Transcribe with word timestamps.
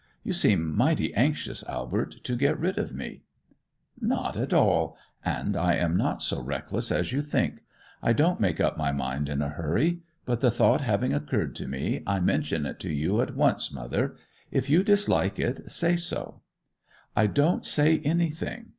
You 0.23 0.33
seem 0.33 0.75
mighty 0.75 1.13
anxious, 1.13 1.63
Albert, 1.69 2.23
to 2.23 2.35
get 2.35 2.59
rid 2.59 2.79
of 2.79 2.91
me!' 2.91 3.21
'Not 4.01 4.35
at 4.35 4.51
all. 4.51 4.97
And 5.23 5.55
I 5.55 5.75
am 5.75 5.95
not 5.95 6.23
so 6.23 6.41
reckless 6.41 6.91
as 6.91 7.11
you 7.13 7.21
think. 7.21 7.59
I 8.01 8.11
don't 8.11 8.39
make 8.39 8.59
up 8.59 8.77
my 8.79 8.91
mind 8.91 9.29
in 9.29 9.43
a 9.43 9.49
hurry. 9.49 9.99
But 10.25 10.39
the 10.39 10.49
thought 10.49 10.81
having 10.81 11.13
occurred 11.13 11.53
to 11.57 11.67
me, 11.67 12.01
I 12.07 12.19
mention 12.19 12.65
it 12.65 12.79
to 12.79 12.91
you 12.91 13.21
at 13.21 13.35
once, 13.35 13.71
mother. 13.71 14.15
If 14.49 14.71
you 14.71 14.81
dislike 14.83 15.37
it, 15.37 15.71
say 15.71 15.95
so.' 15.97 16.41
'I 17.15 17.27
don't 17.27 17.63
say 17.63 17.99
anything. 17.99 18.69